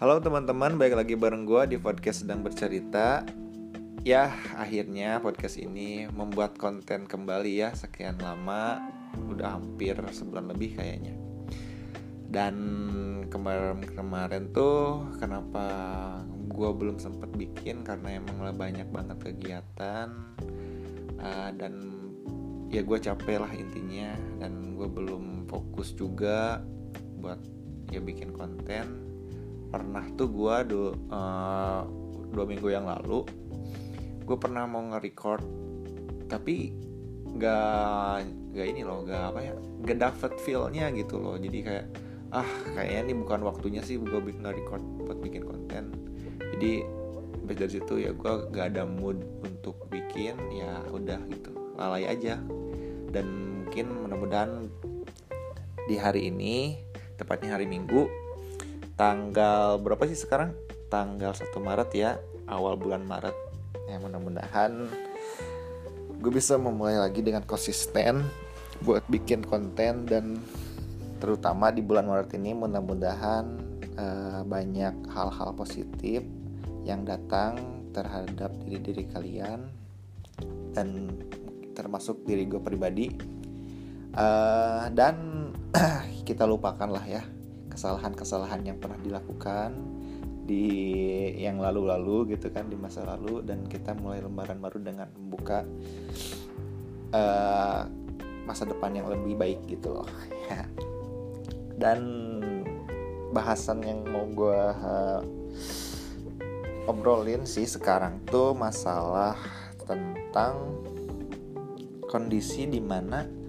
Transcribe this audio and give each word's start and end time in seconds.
Halo 0.00 0.16
teman-teman, 0.16 0.80
balik 0.80 0.96
lagi 0.96 1.12
bareng 1.12 1.44
gue 1.44 1.76
di 1.76 1.76
podcast 1.76 2.24
sedang 2.24 2.40
bercerita. 2.40 3.20
Ya, 4.00 4.32
akhirnya 4.56 5.20
podcast 5.20 5.60
ini 5.60 6.08
membuat 6.08 6.56
konten 6.56 7.04
kembali 7.04 7.60
ya 7.60 7.76
Sekian 7.76 8.16
lama, 8.16 8.80
udah 9.28 9.60
hampir 9.60 10.00
sebulan 10.00 10.56
lebih 10.56 10.80
kayaknya. 10.80 11.12
Dan 12.32 12.56
kemarin-kemarin 13.28 14.56
tuh 14.56 15.04
kenapa 15.20 15.68
gue 16.48 16.70
belum 16.72 16.96
sempet 16.96 17.36
bikin? 17.36 17.84
Karena 17.84 18.24
emang 18.24 18.56
banyak 18.56 18.88
banget 18.88 19.20
kegiatan. 19.20 20.16
Uh, 21.20 21.52
Dan 21.52 21.76
ya 22.72 22.80
gue 22.80 22.96
capek 22.96 23.36
lah 23.36 23.52
intinya. 23.52 24.16
Dan 24.40 24.80
gue 24.80 24.88
belum 24.88 25.44
fokus 25.44 25.92
juga 25.92 26.64
buat 27.20 27.44
ya 27.92 28.00
bikin 28.00 28.32
konten 28.32 29.09
pernah 29.70 30.04
tuh 30.18 30.28
gue 30.28 30.56
do, 30.66 30.82
uh, 31.08 31.86
dua 32.30 32.44
minggu 32.46 32.68
yang 32.70 32.86
lalu 32.86 33.22
gue 34.26 34.36
pernah 34.38 34.66
mau 34.66 34.82
nge-record 34.94 35.42
tapi 36.30 36.70
gak 37.34 38.26
gak 38.54 38.66
ini 38.66 38.82
loh 38.86 39.02
gak 39.06 39.34
apa 39.34 39.40
ya 39.42 39.54
gak 39.86 39.98
dapet 39.98 40.32
feelnya 40.42 40.90
gitu 40.94 41.18
loh. 41.18 41.34
Jadi 41.38 41.58
kayak 41.62 41.86
ah 42.30 42.46
kayaknya 42.78 43.10
ini 43.10 43.14
bukan 43.18 43.40
waktunya 43.42 43.82
sih 43.82 43.98
gue 43.98 44.20
bikin 44.22 44.46
record 44.46 44.82
buat 45.02 45.18
bikin 45.18 45.42
konten. 45.46 45.90
Jadi 46.38 46.86
habis 47.42 47.56
dari 47.66 47.72
situ 47.82 47.94
ya 47.98 48.14
gue 48.14 48.32
gak 48.54 48.74
ada 48.74 48.86
mood 48.86 49.18
untuk 49.42 49.74
bikin 49.90 50.38
ya 50.54 50.78
udah 50.94 51.18
gitu 51.30 51.50
lalai 51.74 52.06
aja. 52.06 52.38
Dan 53.10 53.26
mungkin 53.66 53.90
mudah-mudahan 54.06 54.70
di 55.90 55.98
hari 55.98 56.30
ini 56.30 56.78
tepatnya 57.18 57.58
hari 57.58 57.66
Minggu 57.66 58.06
tanggal 59.00 59.80
berapa 59.80 60.04
sih 60.04 60.20
sekarang? 60.20 60.52
Tanggal 60.92 61.32
1 61.32 61.56
Maret 61.56 61.90
ya, 61.96 62.20
awal 62.44 62.76
bulan 62.76 63.00
Maret. 63.08 63.32
Ya 63.88 63.96
mudah-mudahan 63.96 64.92
gue 66.20 66.28
bisa 66.28 66.60
memulai 66.60 67.00
lagi 67.00 67.24
dengan 67.24 67.40
konsisten 67.48 68.28
buat 68.84 69.00
bikin 69.08 69.40
konten 69.40 70.04
dan 70.04 70.36
terutama 71.16 71.72
di 71.72 71.80
bulan 71.80 72.04
Maret 72.04 72.36
ini 72.36 72.52
mudah-mudahan 72.52 73.44
uh, 73.96 74.44
banyak 74.44 74.92
hal-hal 75.08 75.56
positif 75.56 76.20
yang 76.84 77.08
datang 77.08 77.56
terhadap 77.96 78.52
diri-diri 78.68 79.08
kalian 79.08 79.72
dan 80.76 81.08
termasuk 81.72 82.20
diri 82.28 82.44
gue 82.44 82.60
pribadi 82.60 83.08
uh, 84.12 84.92
dan 84.92 85.48
kita 86.28 86.44
lupakan 86.44 86.92
lah 86.92 87.04
ya 87.08 87.24
kesalahan-kesalahan 87.70 88.66
yang 88.66 88.76
pernah 88.76 88.98
dilakukan 88.98 89.72
di 90.44 90.66
yang 91.38 91.62
lalu-lalu 91.62 92.34
gitu 92.34 92.50
kan 92.50 92.66
di 92.66 92.74
masa 92.74 93.06
lalu 93.06 93.40
dan 93.46 93.62
kita 93.70 93.94
mulai 93.94 94.18
lembaran 94.18 94.58
baru 94.58 94.82
dengan 94.82 95.06
membuka 95.14 95.62
uh, 97.14 97.86
masa 98.44 98.66
depan 98.66 98.98
yang 98.98 99.06
lebih 99.06 99.38
baik 99.38 99.60
gitu 99.70 99.94
loh. 99.94 100.08
Ya 100.50 100.66
dan 101.82 102.00
bahasan 103.32 103.80
yang 103.80 104.04
mau 104.04 104.26
gue 104.28 104.62
uh, 104.84 105.22
obrolin 106.90 107.48
sih 107.48 107.64
sekarang 107.64 108.20
tuh 108.28 108.52
masalah 108.52 109.38
tentang 109.86 110.82
kondisi 112.10 112.66
di 112.66 112.82
mana 112.82 113.39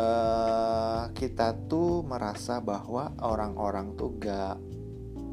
uh, 0.00 1.02
kita 1.12 1.68
tuh 1.68 2.00
merasa 2.04 2.58
bahwa 2.64 3.12
orang-orang 3.20 3.92
tuh 3.94 4.16
gak 4.16 4.56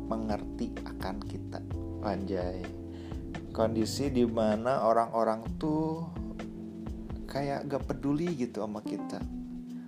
mengerti 0.08 0.76
akan 0.84 1.16
kita. 1.23 1.60
Anjay. 2.04 2.64
Kondisi 3.55 4.14
di 4.14 4.28
mana 4.28 4.86
orang-orang 4.86 5.42
tuh 5.58 6.05
kayak 7.28 7.67
gak 7.67 7.83
peduli 7.88 8.36
gitu 8.36 8.64
sama 8.64 8.83
kita. 8.83 9.20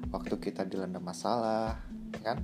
Waktu 0.10 0.36
kita 0.42 0.66
dilanda 0.66 0.98
masalah 0.98 1.78
ya 2.16 2.34
kan? 2.34 2.40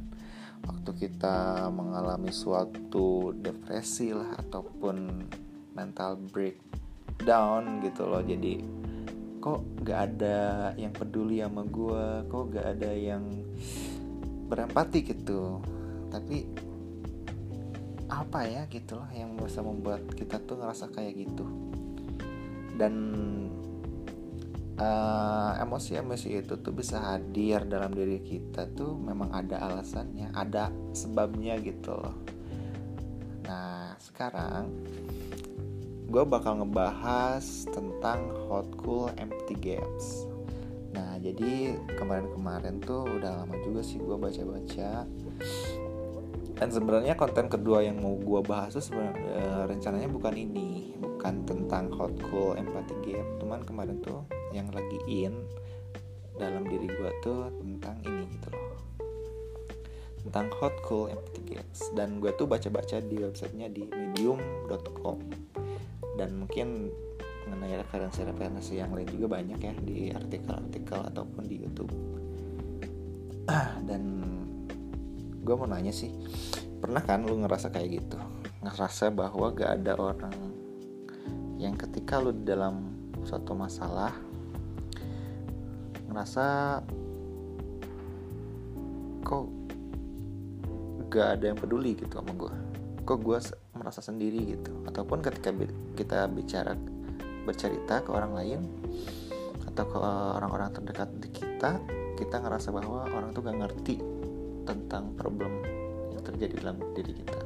Waktu 0.66 0.92
kita 0.98 1.70
mengalami 1.70 2.34
suatu 2.34 3.34
depresi 3.38 4.14
lah 4.14 4.38
ataupun 4.38 5.30
mental 5.78 6.18
breakdown 6.30 7.82
gitu 7.86 8.06
loh. 8.06 8.22
Jadi 8.22 8.85
kok 9.46 9.62
gak 9.86 10.00
ada 10.10 10.74
yang 10.74 10.90
peduli 10.90 11.38
sama 11.38 11.62
gue 11.70 12.26
kok 12.34 12.50
gak 12.50 12.66
ada 12.66 12.90
yang 12.98 13.46
berempati 14.50 15.06
gitu. 15.06 15.62
Tapi 16.10 16.50
apa 18.10 18.40
ya 18.50 18.66
gitu 18.66 18.98
loh 18.98 19.10
yang 19.14 19.38
bisa 19.38 19.62
membuat 19.62 20.02
kita 20.18 20.42
tuh 20.42 20.58
ngerasa 20.58 20.90
kayak 20.90 21.14
gitu. 21.30 21.46
Dan 22.74 22.94
uh, 24.82 25.62
emosi-emosi 25.62 26.42
itu 26.42 26.58
tuh 26.58 26.74
bisa 26.74 27.14
hadir 27.14 27.70
dalam 27.70 27.94
diri 27.94 28.26
kita 28.26 28.66
tuh 28.74 28.98
memang 28.98 29.30
ada 29.30 29.62
alasannya 29.62 30.34
ada 30.34 30.74
sebabnya 30.98 31.62
gitu 31.62 31.94
loh. 31.94 32.18
Nah 33.46 33.94
sekarang 34.02 34.74
gue 36.06 36.24
bakal 36.24 36.62
ngebahas 36.62 37.44
tentang 37.74 38.30
hot 38.48 38.70
cool 38.80 39.10
empty 39.18 39.58
games 39.58 40.30
nah 40.96 41.20
jadi 41.20 41.76
kemarin-kemarin 42.00 42.80
tuh 42.80 43.04
udah 43.04 43.44
lama 43.44 43.60
juga 43.60 43.84
sih 43.84 44.00
gue 44.00 44.16
baca-baca. 44.16 45.04
Dan 46.56 46.72
sebenarnya 46.72 47.20
konten 47.20 47.52
kedua 47.52 47.84
yang 47.84 48.00
mau 48.00 48.16
gue 48.16 48.40
bahas 48.48 48.72
tuh 48.72 48.80
sebenarnya 48.80 49.20
eh, 49.28 49.64
rencananya 49.68 50.08
bukan 50.08 50.36
ini 50.40 50.96
bukan 50.96 51.44
tentang 51.44 51.92
hot 51.92 52.16
cool 52.32 52.56
empty 52.56 52.96
game 53.04 53.28
cuman 53.44 53.68
kemarin 53.68 54.00
tuh 54.00 54.24
yang 54.56 54.72
lagi 54.72 54.96
in 55.04 55.36
dalam 56.40 56.64
diri 56.64 56.88
gue 56.88 57.12
tuh 57.20 57.52
tentang 57.60 58.00
ini 58.08 58.24
gitu 58.40 58.48
loh. 58.56 58.80
Tentang 60.24 60.48
hot 60.56 60.76
cool 60.88 61.12
empty 61.12 61.44
games 61.44 61.92
dan 61.92 62.24
gue 62.24 62.32
tuh 62.40 62.48
baca-baca 62.48 63.04
di 63.04 63.20
websitenya 63.20 63.68
di 63.68 63.84
medium.com 63.92 65.20
dan 66.16 66.36
mungkin 66.36 66.90
mengenai 67.46 67.78
referensi-referensi 67.86 68.82
yang 68.82 68.92
lain 68.96 69.06
juga 69.12 69.38
banyak 69.38 69.60
ya 69.62 69.74
di 69.78 70.10
artikel-artikel 70.10 71.00
ataupun 71.14 71.44
di 71.46 71.56
YouTube. 71.62 71.94
Dan 73.90 74.04
gue 75.46 75.54
mau 75.54 75.70
nanya 75.70 75.94
sih 75.94 76.10
pernah 76.82 77.06
kan 77.06 77.22
lu 77.22 77.38
ngerasa 77.46 77.70
kayak 77.70 78.02
gitu? 78.02 78.18
Ngerasa 78.66 79.14
bahwa 79.14 79.54
gak 79.54 79.72
ada 79.82 79.94
orang 79.94 80.34
yang 81.62 81.78
ketika 81.78 82.18
lu 82.18 82.34
dalam 82.34 82.98
suatu 83.22 83.54
masalah 83.54 84.14
ngerasa 86.10 86.46
kok 89.26 89.46
gak 91.10 91.28
ada 91.40 91.46
yang 91.54 91.58
peduli 91.58 91.98
gitu 91.98 92.22
sama 92.22 92.32
gue 92.38 92.54
kok 93.06 93.20
gue 93.22 93.40
merasa 93.86 94.02
sendiri 94.02 94.58
gitu. 94.58 94.74
Ataupun 94.90 95.22
ketika 95.22 95.54
kita 95.94 96.26
bicara 96.26 96.74
bercerita 97.46 98.02
ke 98.02 98.10
orang 98.10 98.34
lain 98.34 98.60
atau 99.70 99.86
ke 99.86 99.98
orang-orang 100.02 100.74
terdekat 100.74 101.14
di 101.22 101.30
kita 101.30 101.78
kita 102.18 102.42
ngerasa 102.42 102.74
bahwa 102.74 103.06
orang 103.06 103.30
tuh 103.30 103.46
gak 103.46 103.60
ngerti 103.62 104.02
tentang 104.66 105.14
problem 105.14 105.62
yang 106.10 106.26
terjadi 106.26 106.66
dalam 106.66 106.82
diri 106.98 107.14
kita. 107.14 107.40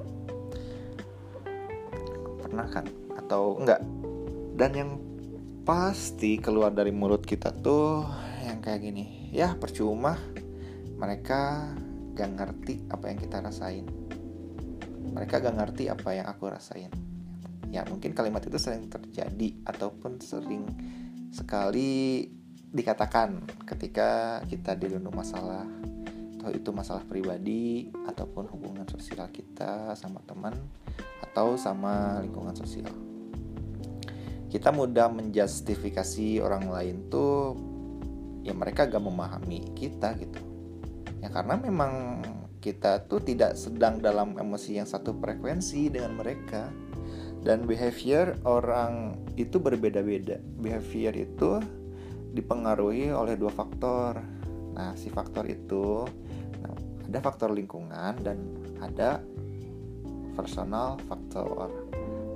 Pernah 2.47 2.67
kan? 2.71 2.88
Atau 3.19 3.59
enggak 3.59 3.83
dan 4.56 4.71
yang 4.71 4.91
pasti 5.67 6.39
keluar 6.39 6.71
dari 6.71 6.95
mulut 6.95 7.27
kita 7.27 7.51
tuh 7.51 8.07
yang 8.47 8.63
kayak 8.63 8.88
gini. 8.88 9.27
Ya 9.35 9.59
percuma 9.59 10.16
mereka 10.95 11.68
gak 12.15 12.30
ngerti 12.39 12.88
apa 12.88 13.12
yang 13.12 13.19
kita 13.19 13.44
rasain 13.44 13.83
mereka 15.13 15.41
gak 15.41 15.57
ngerti 15.57 15.89
apa 15.89 16.09
yang 16.15 16.27
aku 16.29 16.50
rasain. 16.50 16.91
Ya 17.69 17.85
mungkin 17.85 18.17
kalimat 18.17 18.41
itu 18.41 18.57
sering 18.57 18.89
terjadi 18.89 19.61
ataupun 19.65 20.17
sering 20.21 20.65
sekali 21.29 22.25
dikatakan 22.69 23.45
ketika 23.65 24.41
kita 24.45 24.77
dilanda 24.77 25.09
masalah 25.13 25.65
atau 26.39 26.56
itu 26.56 26.69
masalah 26.71 27.03
pribadi 27.03 27.91
ataupun 28.07 28.47
hubungan 28.50 28.88
sosial 28.88 29.27
kita 29.29 29.94
sama 29.94 30.23
teman 30.23 30.56
atau 31.21 31.59
sama 31.59 32.23
lingkungan 32.23 32.55
sosial. 32.55 32.89
Kita 34.50 34.73
mudah 34.73 35.13
menjustifikasi 35.13 36.41
orang 36.41 36.73
lain 36.73 36.95
tuh 37.12 37.53
ya 38.41 38.55
mereka 38.57 38.89
gak 38.89 39.03
memahami 39.03 39.77
kita 39.77 40.17
gitu. 40.17 40.41
Ya 41.21 41.29
karena 41.29 41.59
memang 41.59 42.23
kita 42.59 43.07
tuh 43.07 43.23
tidak 43.23 43.56
sedang 43.56 44.03
dalam 44.03 44.35
emosi 44.35 44.79
yang 44.79 44.88
satu 44.88 45.15
frekuensi 45.15 45.91
dengan 45.91 46.19
mereka 46.19 46.67
dan 47.39 47.63
behavior 47.63 48.35
orang 48.44 49.15
itu 49.39 49.59
berbeda-beda 49.63 50.44
behavior 50.59 51.15
itu 51.15 51.63
dipengaruhi 52.35 53.15
oleh 53.15 53.39
dua 53.39 53.50
faktor 53.50 54.19
nah 54.75 54.91
si 55.00 55.07
faktor 55.07 55.47
itu 55.47 56.03
nah, 56.59 56.75
ada 57.07 57.19
faktor 57.23 57.56
lingkungan 57.56 58.19
dan 58.19 58.38
ada 58.83 59.23
personal 60.39 60.95
faktor. 61.03 61.67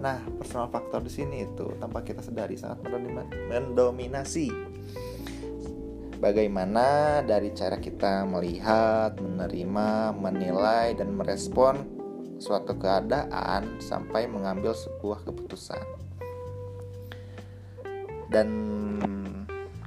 Nah, 0.03 0.19
personal 0.35 0.67
faktor 0.67 0.99
di 0.99 1.11
sini 1.11 1.47
itu 1.47 1.71
tanpa 1.79 2.03
kita 2.03 2.19
sadari 2.19 2.59
sangat 2.59 2.83
mendominasi. 3.47 4.51
Bagaimana 6.23 7.19
dari 7.19 7.51
cara 7.51 7.75
kita 7.83 8.23
melihat, 8.23 9.19
menerima, 9.19 10.15
menilai, 10.15 10.95
dan 10.95 11.19
merespon 11.19 11.83
suatu 12.39 12.79
keadaan 12.79 13.83
sampai 13.83 14.31
mengambil 14.31 14.71
sebuah 14.71 15.27
keputusan. 15.27 15.83
Dan 18.31 18.47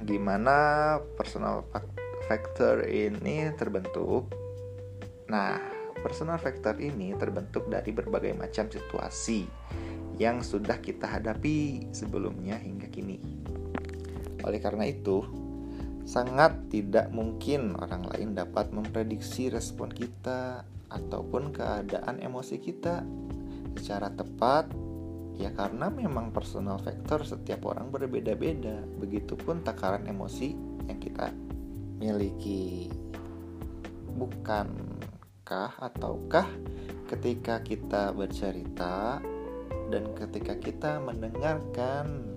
gimana 0.05 1.01
personal 1.17 1.65
factor 2.29 2.85
ini 2.85 3.49
terbentuk? 3.57 4.29
Nah, 5.33 5.57
personal 6.05 6.37
factor 6.37 6.77
ini 6.77 7.17
terbentuk 7.17 7.65
dari 7.65 7.89
berbagai 7.89 8.37
macam 8.37 8.69
situasi 8.69 9.49
yang 10.21 10.45
sudah 10.45 10.77
kita 10.85 11.17
hadapi 11.17 11.89
sebelumnya 11.89 12.61
hingga 12.61 12.93
kini. 12.93 13.17
Oleh 14.45 14.61
karena 14.61 14.85
itu, 14.85 15.46
sangat 16.07 16.71
tidak 16.71 17.11
mungkin 17.11 17.75
orang 17.75 18.07
lain 18.15 18.31
dapat 18.31 18.71
memprediksi 18.71 19.51
respon 19.51 19.91
kita 19.91 20.63
ataupun 20.87 21.51
keadaan 21.51 22.23
emosi 22.23 22.63
kita 22.63 23.03
secara 23.75 24.07
tepat 24.15 24.71
ya 25.35 25.51
karena 25.51 25.91
memang 25.91 26.31
personal 26.31 26.79
factor 26.79 27.27
setiap 27.27 27.67
orang 27.67 27.91
berbeda-beda. 27.91 28.79
Begitupun 29.03 29.67
takaran 29.67 30.07
emosi 30.07 30.55
yang 30.87 30.97
kita 30.97 31.29
miliki. 31.99 32.87
Bukan 34.17 34.97
Apakah 35.47 35.79
ataukah 35.79 36.43
ketika 37.07 37.63
kita 37.63 38.11
bercerita 38.11 39.23
dan 39.87 40.11
ketika 40.11 40.59
kita 40.59 40.99
mendengarkan 40.99 42.35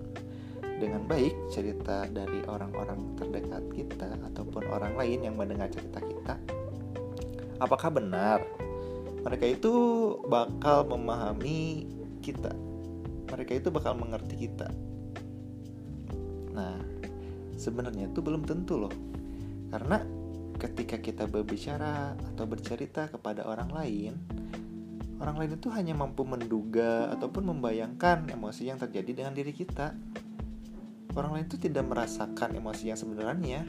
dengan 0.81 1.05
baik 1.05 1.53
cerita 1.53 2.09
dari 2.09 2.41
orang-orang 2.49 3.13
terdekat 3.13 3.61
kita 3.69 4.17
ataupun 4.33 4.65
orang 4.73 4.97
lain 4.97 5.29
yang 5.29 5.37
mendengar 5.37 5.69
cerita 5.69 6.01
kita 6.01 6.33
apakah 7.61 7.93
benar 7.93 8.41
mereka 9.21 9.45
itu 9.45 9.73
bakal 10.25 10.81
memahami 10.89 11.85
kita? 12.25 12.49
Mereka 13.29 13.61
itu 13.61 13.69
bakal 13.69 13.93
mengerti 13.93 14.49
kita? 14.49 14.65
Nah 16.57 16.81
sebenarnya 17.53 18.09
itu 18.09 18.19
belum 18.19 18.49
tentu 18.49 18.81
loh. 18.81 18.93
Karena 19.69 20.01
ketika 20.57 20.97
kita 20.97 21.29
berbicara 21.29 22.17
atau 22.33 22.45
bercerita 22.49 23.13
kepada 23.13 23.45
orang 23.45 23.69
lain, 23.69 24.13
orang 25.21 25.37
lain 25.37 25.53
itu 25.61 25.69
hanya 25.69 25.93
mampu 25.93 26.25
menduga 26.25 27.13
ataupun 27.13 27.45
membayangkan 27.53 28.25
emosi 28.25 28.73
yang 28.73 28.81
terjadi 28.81 29.21
dengan 29.21 29.37
diri 29.37 29.53
kita. 29.53 29.93
Orang 31.11 31.35
lain 31.35 31.45
itu 31.47 31.59
tidak 31.59 31.87
merasakan 31.87 32.55
emosi 32.55 32.91
yang 32.91 32.99
sebenarnya. 32.99 33.67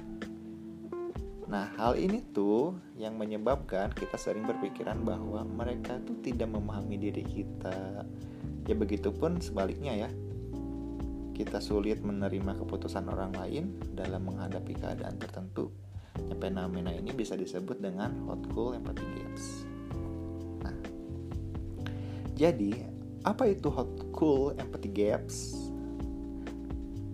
Nah, 1.50 1.68
hal 1.76 2.00
ini 2.00 2.22
tuh 2.32 2.78
yang 2.96 3.18
menyebabkan 3.20 3.92
kita 3.92 4.16
sering 4.16 4.48
berpikiran 4.48 5.04
bahwa 5.04 5.44
mereka 5.44 6.00
tuh 6.00 6.16
tidak 6.24 6.48
memahami 6.48 6.96
diri 6.96 7.26
kita. 7.26 8.06
Ya 8.64 8.74
begitupun 8.78 9.42
sebaliknya 9.42 10.06
ya. 10.06 10.10
Kita 11.32 11.58
sulit 11.58 11.98
menerima 12.00 12.60
keputusan 12.62 13.08
orang 13.10 13.34
lain 13.34 13.76
dalam 13.96 14.28
menghadapi 14.28 14.78
keadaan 14.78 15.18
tertentu 15.18 15.72
Ya, 16.12 16.36
fenomena 16.36 16.92
ini 16.92 17.08
bisa 17.16 17.32
disebut 17.32 17.80
dengan 17.80 18.12
hot 18.28 18.44
cool 18.52 18.76
empathy 18.76 19.04
gaps. 19.16 19.64
Nah, 20.60 20.76
jadi 22.36 22.92
apa 23.24 23.48
itu 23.48 23.72
hot 23.72 24.12
cool 24.12 24.52
empathy 24.60 24.92
gaps? 24.92 25.61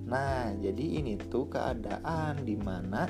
Nah, 0.08 0.56
jadi 0.56 1.04
ini 1.04 1.20
tuh 1.20 1.52
keadaan 1.52 2.40
di 2.48 2.56
mana 2.56 3.04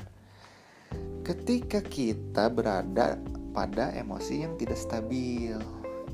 ketika 1.23 1.79
kita 1.79 2.51
berada 2.51 3.15
pada 3.55 3.95
emosi 3.95 4.43
yang 4.43 4.59
tidak 4.59 4.83
stabil, 4.83 5.55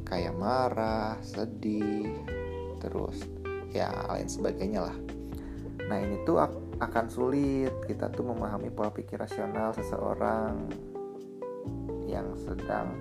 kayak 0.04 0.36
marah, 0.36 1.16
sedih, 1.24 2.12
terus 2.84 3.24
ya 3.72 3.88
lain 4.12 4.28
sebagainya 4.28 4.84
lah. 4.84 4.96
Nah, 5.88 5.98
ini 6.04 6.20
tuh 6.28 6.36
akan 6.76 7.06
sulit 7.08 7.72
kita 7.88 8.12
tuh 8.12 8.28
memahami 8.28 8.68
pola 8.68 8.92
pikir 8.92 9.16
rasional 9.16 9.72
seseorang 9.72 10.68
yang 12.04 12.28
sedang 12.36 12.92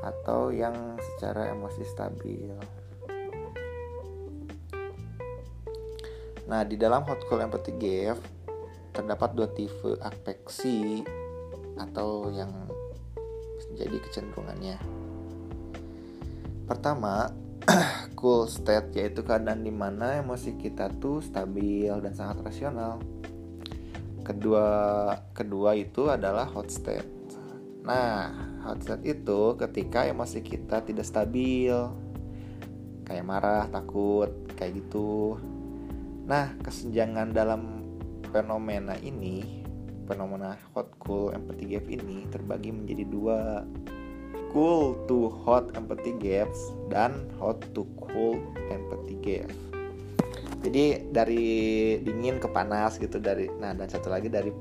atau 0.00 0.48
yang 0.48 0.96
secara 0.98 1.52
emosi 1.52 1.84
stabil. 1.84 2.56
Nah, 6.50 6.66
di 6.66 6.74
dalam 6.74 7.06
hot 7.06 7.22
call 7.30 7.46
empathy 7.46 7.72
gap 7.78 8.18
terdapat 8.92 9.30
dua 9.32 9.48
tipe 9.52 9.96
afeksi 10.02 11.00
atau 11.80 12.28
yang 12.28 12.50
jadi 13.78 13.96
kecenderungannya. 14.02 14.76
Pertama, 16.68 17.32
cool 18.18 18.50
state 18.50 18.92
yaitu 18.94 19.22
keadaan 19.22 19.62
di 19.62 19.72
mana 19.72 20.18
emosi 20.18 20.58
kita 20.58 20.90
tuh 20.98 21.22
stabil 21.22 21.90
dan 21.90 22.12
sangat 22.12 22.42
rasional. 22.42 22.98
Kedua 24.22 24.66
kedua 25.34 25.74
itu 25.74 26.06
adalah 26.10 26.46
hot 26.46 26.70
state. 26.70 27.06
Nah, 27.82 28.30
hot 28.62 28.82
state 28.82 29.02
itu 29.06 29.58
ketika 29.58 30.06
emosi 30.06 30.42
kita 30.42 30.86
tidak 30.86 31.06
stabil. 31.06 31.74
Kayak 33.02 33.26
marah, 33.26 33.66
takut, 33.66 34.30
kayak 34.54 34.78
gitu. 34.78 35.36
Nah, 36.22 36.54
kesenjangan 36.62 37.34
dalam 37.34 37.82
fenomena 38.30 38.94
ini, 39.02 39.62
fenomena 40.06 40.54
hot 40.72 40.90
cool 41.02 41.34
empathy 41.34 41.74
gap 41.74 41.86
ini 41.90 42.26
terbagi 42.30 42.70
menjadi 42.70 43.04
dua 43.10 43.66
cool 44.52 44.94
to 45.08 45.32
hot 45.32 45.72
empathy 45.74 46.12
gaps 46.20 46.72
dan 46.92 47.26
hot 47.40 47.58
to 47.72 47.88
cold 47.98 48.38
empathy 48.68 49.16
gap. 49.24 49.50
Jadi 50.62 51.10
dari 51.10 51.44
dingin 52.06 52.38
ke 52.38 52.46
panas 52.46 53.00
gitu 53.00 53.18
dari 53.18 53.50
nah 53.58 53.74
dan 53.74 53.90
satu 53.90 54.12
lagi 54.12 54.30
dari 54.30 54.54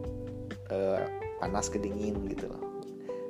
uh, 0.73 1.01
panas 1.37 1.69
ke 1.69 1.77
dingin 1.77 2.25
gitu 2.25 2.49
loh. 2.49 2.63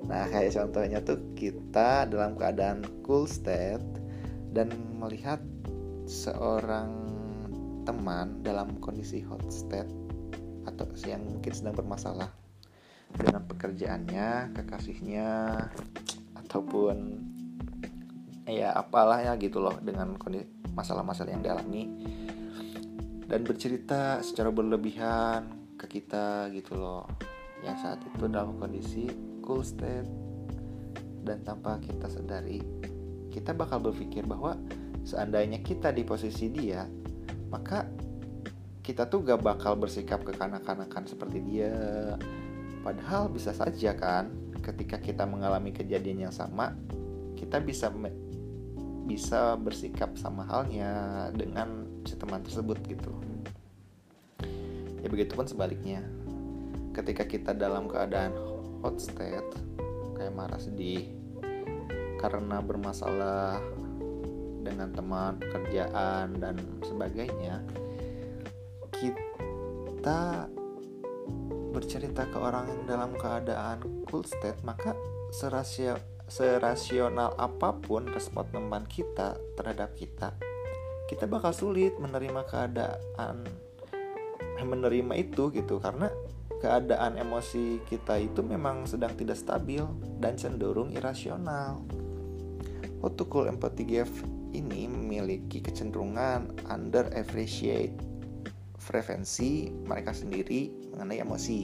Nah, 0.08 0.26
kayak 0.32 0.56
contohnya 0.58 1.04
tuh 1.04 1.20
kita 1.38 2.10
dalam 2.10 2.34
keadaan 2.40 2.82
cool 3.06 3.30
state 3.30 3.84
dan 4.56 4.72
melihat 4.98 5.40
seorang 6.10 7.01
teman 7.84 8.46
dalam 8.46 8.78
kondisi 8.78 9.22
hot 9.26 9.44
state 9.50 9.90
atau 10.66 10.86
yang 11.08 11.26
mungkin 11.26 11.54
sedang 11.54 11.74
bermasalah 11.74 12.30
dengan 13.12 13.44
pekerjaannya, 13.50 14.56
kekasihnya, 14.56 15.30
ataupun 16.38 16.96
ya 18.48 18.72
apalah 18.76 19.24
ya 19.24 19.34
gitu 19.40 19.60
loh 19.60 19.76
dengan 19.82 20.16
kondisi 20.16 20.48
masalah-masalah 20.72 21.36
yang 21.36 21.44
dialami 21.44 21.84
dan 23.28 23.44
bercerita 23.44 24.24
secara 24.24 24.52
berlebihan 24.52 25.76
ke 25.76 26.00
kita 26.00 26.48
gitu 26.56 26.76
loh. 26.78 27.08
Yang 27.62 27.78
saat 27.86 28.00
itu 28.02 28.26
dalam 28.26 28.58
kondisi 28.58 29.06
cool 29.44 29.62
state 29.62 30.08
dan 31.22 31.46
tanpa 31.46 31.78
kita 31.78 32.10
sadari 32.10 32.62
kita 33.32 33.56
bakal 33.56 33.80
berpikir 33.80 34.28
bahwa 34.28 34.60
seandainya 35.08 35.64
kita 35.64 35.96
di 35.96 36.04
posisi 36.04 36.52
dia 36.52 36.84
maka 37.52 37.86
kita 38.82 39.06
tuh 39.06 39.22
gak 39.22 39.44
bakal 39.46 39.78
bersikap 39.78 40.26
kekanak-kanakan 40.26 41.06
seperti 41.06 41.44
dia. 41.46 41.76
Padahal 42.82 43.30
bisa 43.30 43.54
saja 43.54 43.94
kan 43.94 44.34
ketika 44.66 44.98
kita 44.98 45.28
mengalami 45.30 45.70
kejadian 45.70 46.30
yang 46.30 46.34
sama 46.34 46.74
kita 47.38 47.58
bisa 47.62 47.90
bisa 49.10 49.58
bersikap 49.58 50.14
sama 50.16 50.46
halnya 50.46 51.28
dengan 51.34 51.90
si 52.06 52.16
teman 52.16 52.46
tersebut 52.46 52.78
gitu. 52.86 53.12
Ya 55.02 55.08
begitu 55.10 55.34
pun 55.34 55.50
sebaliknya. 55.50 56.06
Ketika 56.94 57.26
kita 57.26 57.52
dalam 57.58 57.90
keadaan 57.90 58.34
hot 58.86 59.02
state 59.02 59.52
kayak 60.16 60.34
marah 60.38 60.62
sedih 60.62 61.10
karena 62.22 62.62
bermasalah 62.62 63.58
dengan 64.62 64.94
teman 64.94 65.42
pekerjaan 65.42 66.38
dan 66.38 66.56
sebagainya 66.86 67.66
kita 68.96 70.46
bercerita 71.72 72.28
ke 72.30 72.38
orang 72.38 72.70
yang 72.70 72.84
dalam 72.86 73.12
keadaan 73.18 73.82
cool 74.08 74.22
state 74.28 74.60
maka 74.62 74.94
serasio, 75.34 75.98
serasional 76.30 77.34
apa 77.40 77.74
pun 77.82 78.06
respon 78.12 78.46
teman 78.54 78.86
kita 78.86 79.40
terhadap 79.58 79.96
kita 79.98 80.36
kita 81.12 81.28
bakal 81.28 81.52
sulit 81.52 82.00
menerima 82.00 82.48
keadaan 82.48 83.44
menerima 84.64 85.14
itu 85.20 85.52
gitu. 85.52 85.84
Karena 85.84 86.08
keadaan 86.64 87.18
emosi 87.18 87.82
kita 87.84 88.16
itu 88.22 88.40
memang 88.46 88.88
sedang 88.88 89.12
tidak 89.20 89.36
stabil 89.36 89.84
dan 90.24 90.38
cenderung 90.38 90.96
irasional. 90.96 91.84
How 93.02 93.10
to 93.18 93.26
Cool 93.28 93.50
Empathy 93.50 93.84
Gap 93.84 94.12
ini 94.52 94.88
memiliki 94.88 95.64
kecenderungan 95.64 96.68
under 96.68 97.08
appreciate 97.16 97.96
frekuensi 98.82 99.72
mereka 99.88 100.12
sendiri 100.12 100.92
mengenai 100.92 101.22
emosi. 101.22 101.62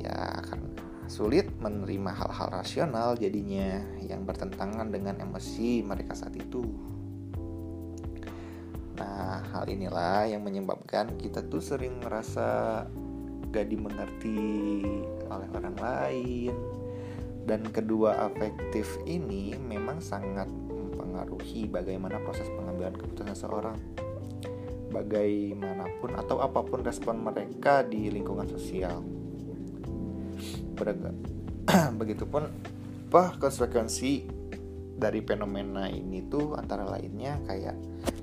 Ya, 0.00 0.40
karena 0.40 0.70
sulit 1.10 1.50
menerima 1.58 2.14
hal-hal 2.14 2.48
rasional 2.54 3.18
jadinya 3.18 3.82
yang 3.98 4.22
bertentangan 4.22 4.94
dengan 4.94 5.18
emosi 5.18 5.82
mereka 5.82 6.14
saat 6.14 6.38
itu. 6.38 6.62
Nah, 9.00 9.42
hal 9.50 9.64
inilah 9.66 10.28
yang 10.28 10.44
menyebabkan 10.44 11.16
kita 11.18 11.42
tuh 11.48 11.58
sering 11.58 11.98
merasa 12.04 12.84
gak 13.50 13.66
dimengerti 13.66 14.84
oleh 15.26 15.48
orang 15.56 15.76
lain. 15.80 16.54
Dan 17.48 17.66
kedua 17.72 18.30
afektif 18.30 18.86
ini 19.08 19.56
memang 19.58 19.98
sangat 19.98 20.46
mempengaruhi 21.20 21.68
bagaimana 21.68 22.16
proses 22.24 22.48
pengambilan 22.48 22.96
keputusan 22.96 23.36
seorang. 23.36 23.76
Bagaimanapun 24.90 26.18
atau 26.18 26.42
apa 26.42 26.64
pun 26.66 26.82
respon 26.82 27.20
mereka 27.22 27.84
di 27.84 28.10
lingkungan 28.10 28.48
sosial. 28.48 29.04
Begitupun 32.00 32.42
apa 33.10 33.36
konsekuensi 33.36 34.24
dari 34.96 35.20
fenomena 35.22 35.86
ini 35.86 36.24
tuh 36.26 36.56
antara 36.56 36.88
lainnya 36.88 37.36
kayak 37.44 37.76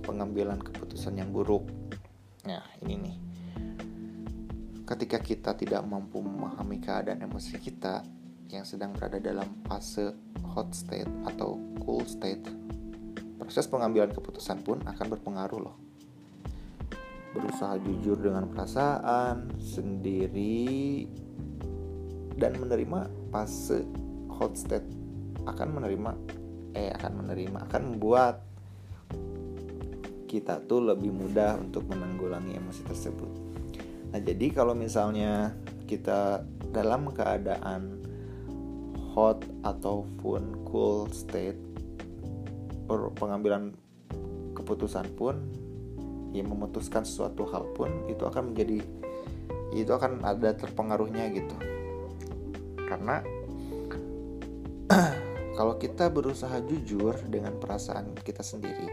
pengambilan 0.04 0.60
keputusan 0.60 1.22
yang 1.22 1.30
buruk. 1.30 1.70
Nah, 2.50 2.66
ini 2.84 2.96
nih. 2.98 3.18
Ketika 4.88 5.20
kita 5.20 5.51
tidak 5.54 5.84
mampu 5.84 6.24
memahami 6.24 6.80
keadaan 6.80 7.20
emosi 7.24 7.60
kita 7.60 8.01
yang 8.48 8.63
sedang 8.63 8.96
berada 8.96 9.20
dalam 9.20 9.48
fase 9.68 10.16
hot 10.56 10.72
state 10.72 11.12
atau 11.27 11.60
cool 11.84 12.08
state, 12.08 12.48
proses 13.38 13.70
pengambilan 13.70 14.12
keputusan 14.12 14.65
pun 14.65 14.82
akan 14.84 15.06
berpengaruh 15.13 15.62
loh. 15.62 15.77
Berusaha 17.38 17.77
jujur 17.86 18.17
dengan 18.17 18.50
perasaan 18.50 19.53
sendiri 19.62 21.06
dan 22.38 22.58
menerima 22.58 23.29
fase 23.29 23.86
hot 24.29 24.58
state 24.58 24.86
akan 25.46 25.67
menerima 25.77 26.12
eh 26.77 26.94
akan 26.94 27.12
menerima 27.25 27.58
akan 27.70 27.82
membuat 27.94 28.41
kita 30.27 30.60
tuh 30.67 30.84
lebih 30.84 31.10
mudah 31.10 31.56
untuk 31.58 31.88
menanggulangi 31.88 32.60
emosi 32.60 32.84
tersebut. 32.84 33.32
Nah, 34.12 34.20
jadi 34.20 34.51
kalau 34.51 34.75
misalnya 34.75 35.56
kita 35.88 36.44
dalam 36.75 37.15
keadaan 37.15 38.03
hot 39.15 39.41
ataupun 39.63 40.67
cool 40.67 41.08
state 41.10 41.67
pengambilan 42.88 43.75
keputusan 44.56 45.13
pun 45.13 45.36
yang 46.32 46.48
memutuskan 46.51 47.03
sesuatu 47.03 47.48
hal 47.51 47.72
pun 47.75 48.08
itu 48.12 48.24
akan 48.24 48.51
menjadi 48.51 48.84
itu 49.75 49.91
akan 49.91 50.24
ada 50.24 50.56
terpengaruhnya 50.56 51.29
gitu. 51.36 51.58
Karena 52.88 53.22
kalau 55.58 55.75
kita 55.75 56.08
berusaha 56.08 56.58
jujur 56.63 57.13
dengan 57.27 57.60
perasaan 57.60 58.15
kita 58.24 58.41
sendiri, 58.41 58.88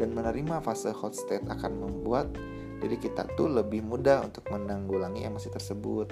dan 0.00 0.16
menerima 0.16 0.64
fase 0.64 0.90
hot 0.96 1.12
state 1.12 1.44
akan 1.44 1.84
membuat 1.84 2.32
diri 2.80 2.96
kita 2.96 3.28
tuh 3.36 3.52
lebih 3.52 3.84
mudah 3.84 4.24
untuk 4.24 4.48
menanggulangi 4.48 5.28
emosi 5.28 5.52
tersebut. 5.52 6.08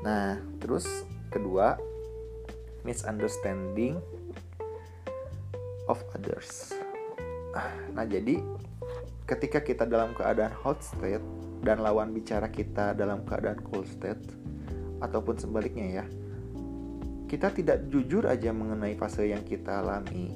Nah, 0.00 0.40
terus 0.56 0.88
kedua, 1.28 1.76
misunderstanding 2.88 4.00
of 5.88 6.00
others. 6.16 6.72
Nah, 7.94 8.06
jadi 8.06 8.42
ketika 9.24 9.62
kita 9.62 9.84
dalam 9.86 10.12
keadaan 10.12 10.52
hot 10.60 10.82
state 10.82 11.22
dan 11.64 11.80
lawan 11.80 12.12
bicara 12.12 12.50
kita 12.50 12.92
dalam 12.92 13.24
keadaan 13.24 13.62
cool 13.70 13.86
state 13.86 14.20
ataupun 15.00 15.38
sebaliknya 15.38 16.02
ya, 16.02 16.04
kita 17.30 17.50
tidak 17.54 17.88
jujur 17.88 18.26
aja 18.28 18.52
mengenai 18.52 18.98
fase 18.98 19.30
yang 19.30 19.42
kita 19.46 19.80
alami, 19.80 20.34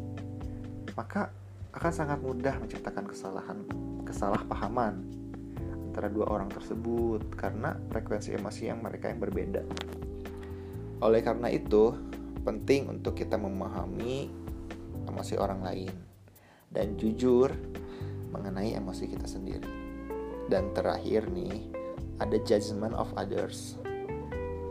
maka 0.97 1.31
akan 1.75 1.93
sangat 1.93 2.19
mudah 2.19 2.57
menciptakan 2.59 3.07
kesalahan 3.07 3.59
kesalahpahaman 4.09 5.05
antara 5.90 6.09
dua 6.09 6.31
orang 6.31 6.49
tersebut 6.49 7.23
karena 7.37 7.76
frekuensi 7.93 8.33
emosi 8.35 8.73
yang 8.73 8.81
mereka 8.81 9.12
yang 9.12 9.21
berbeda. 9.21 9.62
Oleh 11.05 11.23
karena 11.23 11.52
itu, 11.52 11.95
penting 12.43 12.88
untuk 12.90 13.14
kita 13.14 13.38
memahami 13.38 14.31
emosi 15.08 15.34
orang 15.40 15.64
lain 15.64 15.94
dan 16.68 16.94
jujur 17.00 17.48
mengenai 18.28 18.76
emosi 18.76 19.08
kita 19.08 19.24
sendiri. 19.24 19.88
Dan 20.48 20.72
terakhir 20.72 21.28
nih, 21.28 21.68
ada 22.20 22.36
judgment 22.44 22.96
of 22.96 23.08
others. 23.16 23.76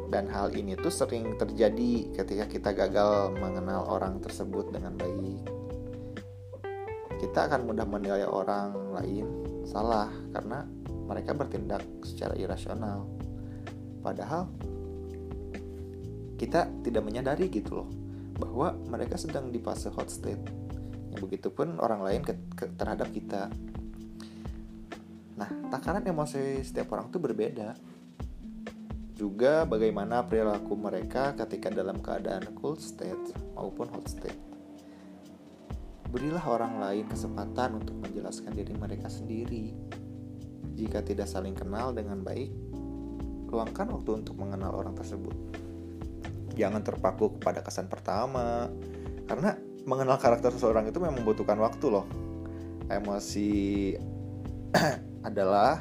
Dan 0.07 0.31
hal 0.31 0.55
ini 0.55 0.77
tuh 0.79 0.93
sering 0.93 1.35
terjadi 1.35 2.15
ketika 2.15 2.45
kita 2.47 2.69
gagal 2.71 3.35
mengenal 3.35 3.85
orang 3.91 4.23
tersebut 4.23 4.71
dengan 4.71 4.95
baik 4.95 5.57
kita 7.17 7.49
akan 7.49 7.65
mudah 7.65 7.85
menilai 7.89 8.25
orang 8.29 8.93
lain 8.93 9.25
salah 9.65 10.13
karena 10.31 10.63
mereka 11.09 11.33
bertindak 11.33 11.81
secara 12.05 12.37
irasional. 12.37 13.09
Padahal 14.05 14.45
kita 16.37 16.69
tidak 16.85 17.03
menyadari 17.03 17.49
gitu 17.49 17.81
loh 17.81 17.89
bahwa 18.37 18.77
mereka 18.87 19.17
sedang 19.17 19.49
di 19.49 19.57
fase 19.57 19.89
hot 19.89 20.07
state. 20.13 20.41
Ya 21.11 21.17
begitupun 21.17 21.81
orang 21.81 22.05
lain 22.05 22.21
ke, 22.21 22.33
ke, 22.53 22.69
terhadap 22.77 23.09
kita. 23.09 23.49
Nah, 25.37 25.49
takaran 25.69 26.05
emosi 26.05 26.61
setiap 26.65 26.93
orang 26.93 27.09
itu 27.09 27.17
berbeda. 27.21 27.77
Juga 29.17 29.65
bagaimana 29.65 30.21
perilaku 30.21 30.77
mereka 30.77 31.33
ketika 31.33 31.73
dalam 31.73 32.01
keadaan 32.01 32.53
cool 32.57 32.77
state 32.77 33.33
maupun 33.57 33.89
hot 33.89 34.05
state. 34.05 34.37
Berilah 36.07 36.45
orang 36.45 36.79
lain 36.79 37.05
kesempatan 37.09 37.81
untuk 37.81 37.97
menjelaskan 37.99 38.53
diri 38.53 38.73
mereka 38.77 39.09
sendiri. 39.09 39.73
Jika 40.77 41.01
tidak 41.01 41.25
saling 41.25 41.57
kenal 41.57 41.91
dengan 41.91 42.21
baik, 42.21 42.53
luangkan 43.49 43.89
waktu 43.91 44.21
untuk 44.23 44.37
mengenal 44.37 44.77
orang 44.77 44.93
tersebut. 44.93 45.66
Jangan 46.57 46.81
terpaku 46.81 47.37
kepada 47.37 47.61
kesan 47.61 47.85
pertama, 47.85 48.65
karena 49.29 49.53
mengenal 49.85 50.17
karakter 50.17 50.51
seseorang 50.51 50.89
itu 50.89 50.97
memang 50.97 51.21
membutuhkan 51.21 51.55
waktu 51.61 51.85
loh. 51.87 52.09
Emosi 52.89 53.93
adalah 55.27 55.79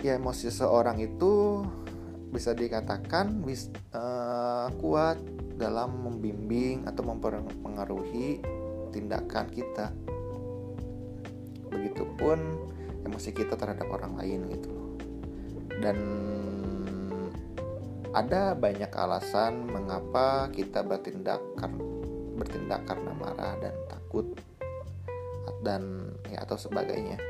ya 0.00 0.16
emosi 0.16 0.48
seseorang 0.48 0.96
itu 1.02 1.60
bisa 2.30 2.54
dikatakan 2.54 3.42
bis, 3.42 3.68
uh, 3.92 4.70
kuat 4.78 5.18
dalam 5.60 6.06
membimbing 6.06 6.88
atau 6.88 7.04
mempengaruhi 7.04 8.40
tindakan 8.94 9.50
kita. 9.50 9.92
Begitupun 11.68 12.38
emosi 13.04 13.30
kita 13.34 13.58
terhadap 13.58 13.90
orang 13.92 14.16
lain 14.16 14.46
gitu 14.56 14.68
loh. 14.72 14.88
Dan 15.80 15.96
ada 18.10 18.58
banyak 18.58 18.90
alasan 18.90 19.70
mengapa 19.70 20.50
kita 20.50 20.82
bertindak 20.82 21.38
karena 21.54 21.82
bertindak 22.34 22.82
karena 22.88 23.12
marah 23.14 23.54
dan 23.62 23.74
takut 23.86 24.26
dan 25.60 26.14
ya 26.26 26.42
atau 26.42 26.56
sebagainya. 26.56 27.20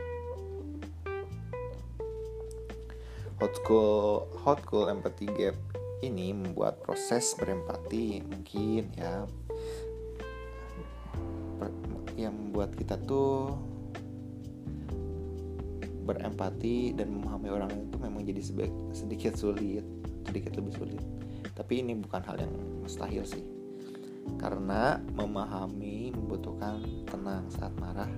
Hot 3.40 3.52
school, 3.56 4.28
hot 4.44 4.60
empathy 4.70 5.26
gap 5.32 5.56
ini 6.00 6.32
membuat 6.32 6.80
proses 6.80 7.36
berempati 7.36 8.24
mungkin 8.24 8.88
ya 8.96 9.24
yang 12.20 12.36
membuat 12.36 12.76
kita 12.76 13.00
tuh 13.00 13.56
berempati 16.04 16.92
dan 16.92 17.12
memahami 17.12 17.48
orang 17.48 17.72
itu 17.72 17.96
memang 17.96 18.22
jadi 18.24 18.40
sedikit 18.92 19.36
sulit 19.36 19.84
sedikit 20.30 20.54
lebih 20.62 20.72
sulit. 20.78 21.02
Tapi 21.58 21.82
ini 21.82 21.98
bukan 21.98 22.22
hal 22.22 22.38
yang 22.38 22.54
mustahil 22.80 23.26
sih. 23.26 23.42
Karena 24.38 25.02
memahami 25.18 26.14
membutuhkan 26.14 26.80
tenang 27.10 27.50
saat 27.50 27.74
marah 27.82 28.08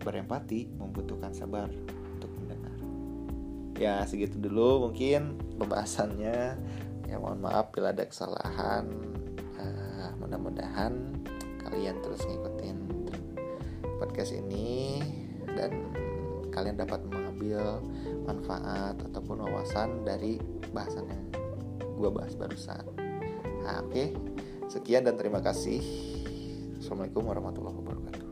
berempati 0.00 0.72
membutuhkan 0.80 1.36
sabar 1.36 1.68
untuk 2.16 2.32
mendengar. 2.40 2.72
Ya 3.76 4.00
segitu 4.08 4.40
dulu 4.40 4.88
mungkin 4.88 5.36
pembahasannya. 5.60 6.56
Ya 7.06 7.16
mohon 7.20 7.44
maaf 7.44 7.70
bila 7.76 7.92
ada 7.92 8.08
kesalahan. 8.08 8.88
Uh, 9.60 10.10
mudah-mudahan 10.18 11.12
kalian 11.66 11.98
terus 12.00 12.22
ngikutin 12.24 12.78
podcast 13.98 14.32
ini 14.32 15.02
dan 15.56 15.90
kalian 16.52 16.76
dapat 16.78 17.02
mengambil 17.08 17.82
manfaat 18.26 18.98
ataupun 19.10 19.46
wawasan 19.46 20.02
dari 20.02 20.42
bahasan 20.74 21.06
yang 21.08 21.24
gue 21.96 22.10
bahas 22.12 22.34
barusan 22.34 22.84
nah, 23.64 23.80
oke 23.80 23.90
okay. 23.94 24.08
Sekian 24.66 25.06
dan 25.06 25.14
terima 25.14 25.38
kasih. 25.38 25.78
Assalamualaikum 26.82 27.22
warahmatullahi 27.22 27.76
wabarakatuh. 27.78 28.25